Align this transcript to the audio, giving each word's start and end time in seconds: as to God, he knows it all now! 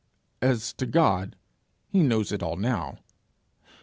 as 0.41 0.73
to 0.73 0.87
God, 0.87 1.35
he 1.87 2.01
knows 2.01 2.31
it 2.31 2.41
all 2.41 2.55
now! 2.57 2.97